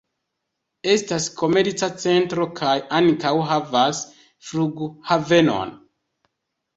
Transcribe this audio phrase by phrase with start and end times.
[0.91, 3.99] Estas komerca centro kaj ankaŭ havas
[4.49, 5.75] flughavenon.